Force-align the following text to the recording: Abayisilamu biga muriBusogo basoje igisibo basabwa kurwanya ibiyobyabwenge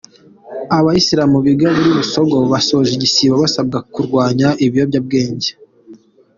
Abayisilamu 0.77 1.37
biga 1.45 1.67
muriBusogo 1.75 2.35
basoje 2.51 2.91
igisibo 2.95 3.33
basabwa 3.43 3.77
kurwanya 3.93 4.47
ibiyobyabwenge 4.65 5.49